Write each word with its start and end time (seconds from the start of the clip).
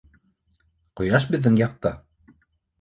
—Ҡояш 1.01 1.29
беҙҙең 1.35 1.61
яҡта. 1.63 1.95